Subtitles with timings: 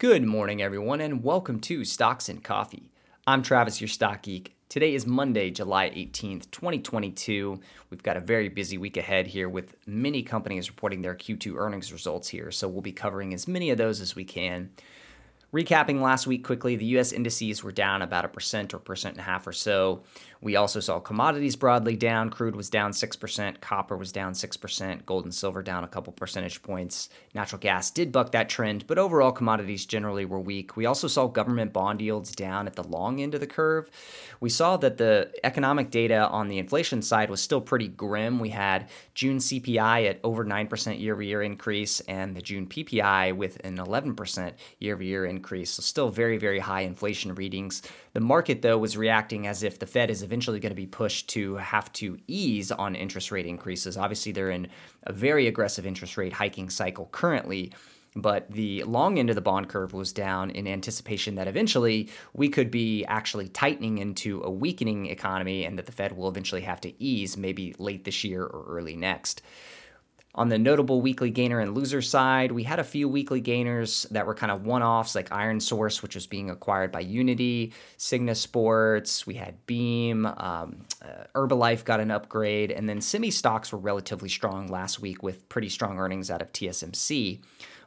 [0.00, 2.92] Good morning, everyone, and welcome to Stocks and Coffee.
[3.26, 4.54] I'm Travis, your stock geek.
[4.68, 7.58] Today is Monday, July 18th, 2022.
[7.90, 11.92] We've got a very busy week ahead here with many companies reporting their Q2 earnings
[11.92, 14.70] results here, so we'll be covering as many of those as we can.
[15.52, 19.22] Recapping last week quickly, the US indices were down about a percent or percent and
[19.22, 20.04] a half or so.
[20.40, 22.30] We also saw commodities broadly down.
[22.30, 26.62] Crude was down 6%, copper was down 6%, gold and silver down a couple percentage
[26.62, 27.08] points.
[27.34, 30.76] Natural gas did buck that trend, but overall commodities generally were weak.
[30.76, 33.90] We also saw government bond yields down at the long end of the curve.
[34.40, 38.38] We saw that the economic data on the inflation side was still pretty grim.
[38.38, 43.36] We had June CPI at over 9% year over year increase and the June PPI
[43.36, 45.72] with an 11% year over year increase.
[45.72, 47.82] So, still very, very high inflation readings.
[48.12, 51.28] The market, though, was reacting as if the Fed is eventually going to be pushed
[51.30, 53.96] to have to ease on interest rate increases.
[53.96, 54.68] Obviously, they're in
[55.04, 57.72] a very aggressive interest rate hiking cycle currently
[58.16, 62.48] but the long end of the bond curve was down in anticipation that eventually we
[62.48, 66.80] could be actually tightening into a weakening economy and that the Fed will eventually have
[66.80, 69.42] to ease maybe late this year or early next.
[70.34, 74.26] On the notable weekly gainer and loser side, we had a few weekly gainers that
[74.26, 78.34] were kind of one offs, like Iron Source, which was being acquired by Unity, Signa
[78.34, 83.78] Sports, we had Beam, um, uh, Herbalife got an upgrade, and then semi stocks were
[83.78, 87.40] relatively strong last week with pretty strong earnings out of TSMC.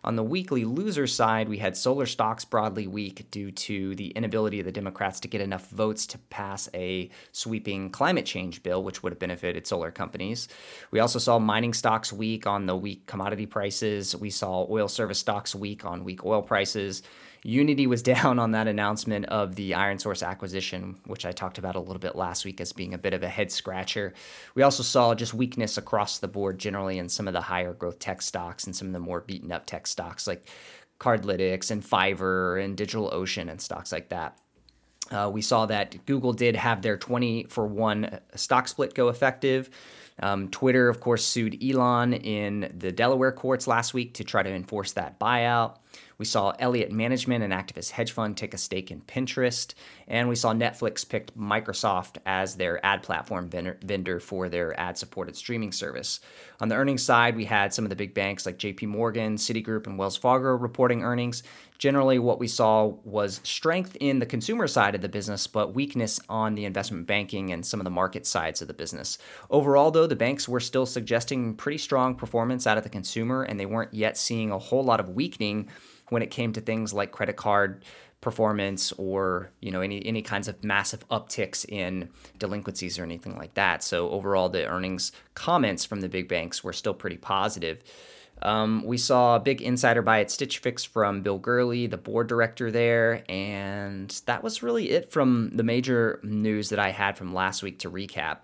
[0.03, 4.59] On the weekly loser side, we had solar stocks broadly weak due to the inability
[4.59, 9.03] of the Democrats to get enough votes to pass a sweeping climate change bill, which
[9.03, 10.47] would have benefited solar companies.
[10.89, 14.15] We also saw mining stocks weak on the weak commodity prices.
[14.15, 17.03] We saw oil service stocks weak on weak oil prices.
[17.43, 21.75] Unity was down on that announcement of the Iron Source acquisition, which I talked about
[21.75, 24.13] a little bit last week as being a bit of a head scratcher.
[24.55, 27.99] We also saw just weakness across the board generally in some of the higher growth
[27.99, 30.47] tech stocks and some of the more beaten up tech stocks like
[30.99, 34.37] Cardlytics and Fiverr and DigitalOcean and stocks like that.
[35.09, 39.69] Uh, we saw that Google did have their 20 for 1 stock split go effective.
[40.21, 44.49] Um, Twitter, of course, sued Elon in the Delaware courts last week to try to
[44.49, 45.77] enforce that buyout.
[46.17, 49.73] We saw Elliott Management, an activist hedge fund, take a stake in Pinterest.
[50.07, 55.35] And we saw Netflix picked Microsoft as their ad platform vendor for their ad supported
[55.35, 56.19] streaming service.
[56.59, 59.87] On the earnings side, we had some of the big banks like JP Morgan, Citigroup,
[59.87, 61.41] and Wells Fargo reporting earnings.
[61.79, 66.19] Generally, what we saw was strength in the consumer side of the business, but weakness
[66.29, 69.17] on the investment banking and some of the market sides of the business.
[69.49, 73.59] Overall, though, the banks were still suggesting pretty strong performance out of the consumer, and
[73.59, 75.67] they weren't yet seeing a whole lot of weakening
[76.11, 77.83] when it came to things like credit card
[78.19, 83.55] performance or you know any any kinds of massive upticks in delinquencies or anything like
[83.55, 83.81] that.
[83.81, 87.81] So overall, the earnings comments from the big banks were still pretty positive.
[88.43, 92.27] Um, we saw a big insider buy at Stitch Fix from Bill Gurley, the board
[92.27, 97.33] director there, and that was really it from the major news that I had from
[97.33, 98.39] last week to recap.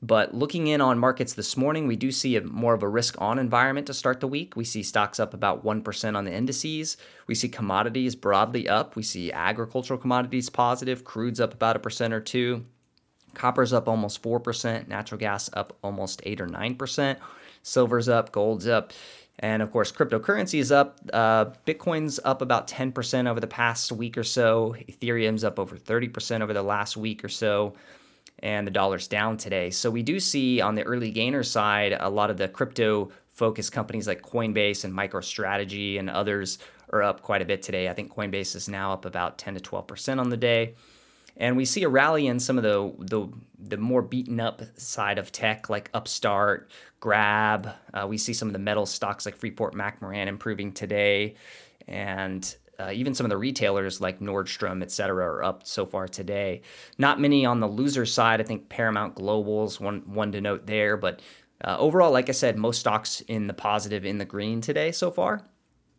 [0.00, 3.16] But looking in on markets this morning, we do see a more of a risk
[3.20, 4.54] on environment to start the week.
[4.54, 6.96] We see stocks up about 1% on the indices.
[7.26, 8.94] We see commodities broadly up.
[8.94, 12.64] We see agricultural commodities positive, crude's up about a percent or two.
[13.34, 17.16] Copper's up almost 4%, natural gas up almost 8 or 9%,
[17.62, 18.92] silver's up, gold's up.
[19.40, 20.98] And of course, cryptocurrency is up.
[21.12, 24.74] Uh, Bitcoin's up about 10% over the past week or so.
[24.88, 27.74] Ethereum's up over 30% over the last week or so
[28.40, 29.70] and the dollar's down today.
[29.70, 33.72] So we do see on the early gainer side a lot of the crypto focused
[33.72, 36.58] companies like Coinbase and MicroStrategy and others
[36.90, 37.88] are up quite a bit today.
[37.88, 40.74] I think Coinbase is now up about 10 to 12% on the day.
[41.36, 43.28] And we see a rally in some of the, the,
[43.60, 46.68] the more beaten up side of tech, like Upstart,
[46.98, 47.70] Grab.
[47.94, 51.36] Uh, we see some of the metal stocks like Freeport McMoran improving today.
[51.86, 56.08] And uh, even some of the retailers like Nordstrom, et cetera, are up so far
[56.08, 56.62] today.
[56.96, 58.40] Not many on the loser side.
[58.40, 61.20] I think Paramount Global's one one to note there, but
[61.64, 65.10] uh, overall, like I said, most stocks in the positive, in the green today so
[65.10, 65.42] far.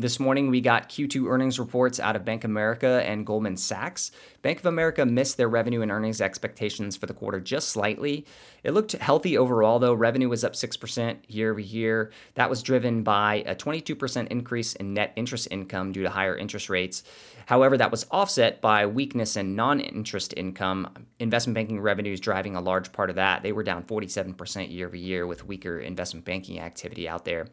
[0.01, 4.12] This morning, we got Q2 earnings reports out of Bank of America and Goldman Sachs.
[4.42, 8.25] Bank of America missed their revenue and earnings expectations for the quarter just slightly.
[8.63, 9.94] It looked healthy overall, though.
[9.94, 12.12] Revenue was up 6% year over year.
[12.36, 16.69] That was driven by a 22% increase in net interest income due to higher interest
[16.69, 17.04] rates.
[17.48, 21.07] However, that was offset by weakness in non interest income.
[21.19, 23.44] Investment banking revenues driving a large part of that.
[23.44, 27.48] They were down 47% year over year with weaker investment banking activity out there.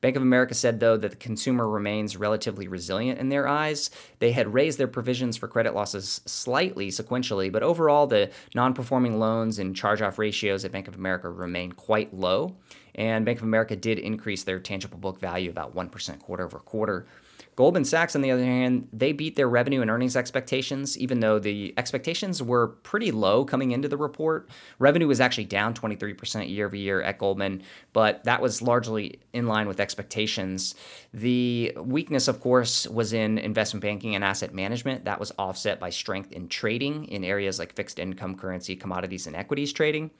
[0.00, 3.90] Bank of America said, though, that the consumer remains relatively resilient in their eyes.
[4.18, 9.18] They had raised their provisions for credit losses slightly sequentially, but overall, the non performing
[9.18, 12.56] loans and charge off ratios at Bank of America remain quite low.
[12.96, 17.06] And Bank of America did increase their tangible book value about 1% quarter over quarter.
[17.54, 21.38] Goldman Sachs, on the other hand, they beat their revenue and earnings expectations, even though
[21.38, 24.48] the expectations were pretty low coming into the report.
[24.78, 27.62] Revenue was actually down 23% year over year at Goldman,
[27.94, 30.74] but that was largely in line with expectations.
[31.14, 35.06] The weakness, of course, was in investment banking and asset management.
[35.06, 39.34] That was offset by strength in trading in areas like fixed income, currency, commodities, and
[39.34, 40.10] equities trading.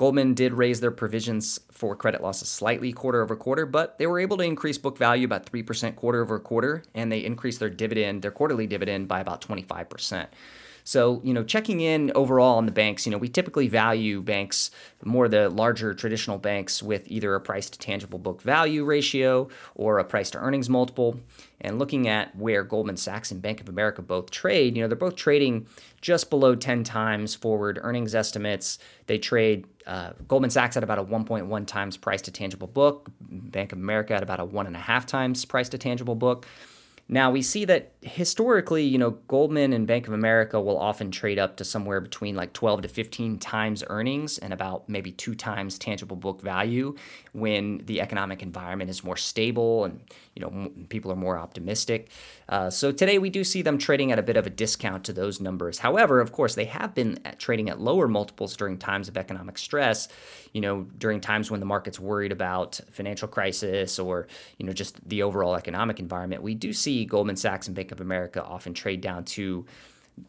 [0.00, 4.18] Goldman did raise their provisions for credit losses slightly quarter over quarter, but they were
[4.18, 8.22] able to increase book value about 3% quarter over quarter, and they increased their dividend,
[8.22, 10.28] their quarterly dividend, by about 25%.
[10.84, 14.70] So, you know, checking in overall on the banks, you know, we typically value banks
[15.04, 19.98] more the larger traditional banks with either a price to tangible book value ratio or
[19.98, 21.20] a price to earnings multiple.
[21.60, 24.96] And looking at where Goldman Sachs and Bank of America both trade, you know, they're
[24.96, 25.66] both trading
[26.00, 28.78] just below 10 times forward earnings estimates.
[29.06, 33.72] They trade uh, Goldman Sachs at about a 1.1 times price to tangible book, Bank
[33.72, 36.46] of America at about a one and a half times price to tangible book.
[37.12, 41.40] Now we see that historically, you know, Goldman and Bank of America will often trade
[41.40, 45.76] up to somewhere between like 12 to 15 times earnings and about maybe two times
[45.76, 46.94] tangible book value
[47.32, 50.00] when the economic environment is more stable and
[50.36, 52.10] you know people are more optimistic.
[52.48, 55.12] Uh, so today we do see them trading at a bit of a discount to
[55.12, 55.78] those numbers.
[55.80, 59.58] However, of course, they have been at trading at lower multiples during times of economic
[59.58, 60.06] stress.
[60.52, 64.28] You know, during times when the market's worried about financial crisis or
[64.58, 68.00] you know just the overall economic environment, we do see Goldman Sachs and Bank of
[68.00, 69.64] America often trade down to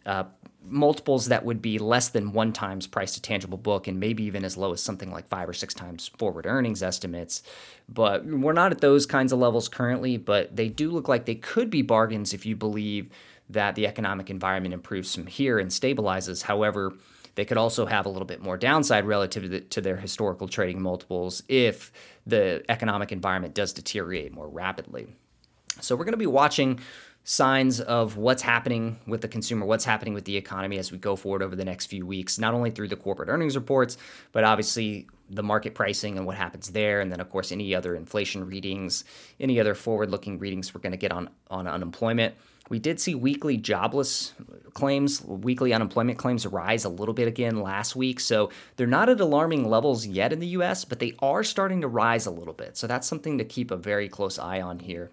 [0.06, 0.23] uh,
[0.63, 4.45] multiples that would be less than one times price to tangible book and maybe even
[4.45, 7.44] as low as something like five or six times forward earnings estimates.
[7.89, 11.35] But we're not at those kinds of levels currently, but they do look like they
[11.35, 13.09] could be bargains if you believe
[13.50, 16.44] that the economic environment improves from here and stabilizes.
[16.44, 16.94] However,
[17.35, 20.47] they could also have a little bit more downside relative to, the, to their historical
[20.47, 21.91] trading multiples if
[22.25, 25.07] the economic environment does deteriorate more rapidly.
[25.83, 26.79] So we're going to be watching
[27.23, 31.15] signs of what's happening with the consumer, what's happening with the economy as we go
[31.15, 33.97] forward over the next few weeks, not only through the corporate earnings reports,
[34.31, 36.99] but obviously the market pricing and what happens there.
[36.99, 39.03] And then, of course, any other inflation readings,
[39.39, 42.35] any other forward looking readings we're going to get on, on unemployment.
[42.69, 44.33] We did see weekly jobless
[44.73, 48.19] claims, weekly unemployment claims rise a little bit again last week.
[48.19, 51.87] So they're not at alarming levels yet in the US, but they are starting to
[51.87, 52.77] rise a little bit.
[52.77, 55.11] So that's something to keep a very close eye on here.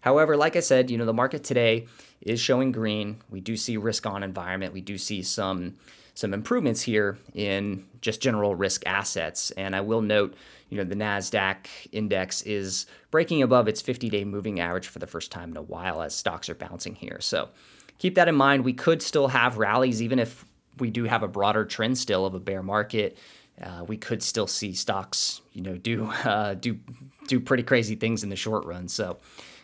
[0.00, 1.86] However, like I said, you know, the market today
[2.20, 3.18] is showing green.
[3.30, 4.72] We do see risk on environment.
[4.72, 5.76] We do see some
[6.14, 9.52] some improvements here in just general risk assets.
[9.52, 10.34] And I will note,
[10.68, 15.30] you know, the Nasdaq index is breaking above its 50-day moving average for the first
[15.30, 17.18] time in a while as stocks are bouncing here.
[17.20, 17.48] So,
[17.98, 18.64] keep that in mind.
[18.64, 20.44] We could still have rallies even if
[20.78, 23.16] we do have a broader trend still of a bear market.
[23.60, 26.78] Uh, we could still see stocks, you know, do uh, do
[27.28, 28.88] do pretty crazy things in the short run.
[28.88, 29.18] So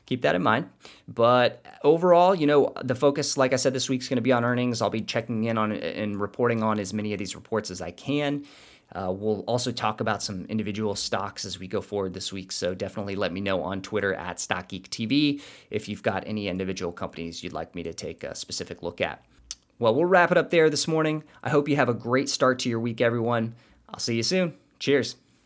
[0.06, 0.70] keep that in mind.
[1.06, 4.44] But overall, you know, the focus, like I said, this week's going to be on
[4.44, 4.80] earnings.
[4.80, 7.90] I'll be checking in on and reporting on as many of these reports as I
[7.90, 8.44] can.
[8.94, 12.52] Uh, we'll also talk about some individual stocks as we go forward this week.
[12.52, 17.42] So definitely let me know on Twitter at StockGeekTV if you've got any individual companies
[17.42, 19.24] you'd like me to take a specific look at.
[19.78, 21.24] Well, we'll wrap it up there this morning.
[21.42, 23.54] I hope you have a great start to your week, everyone.
[23.88, 24.54] I'll see you soon.
[24.78, 25.16] Cheers.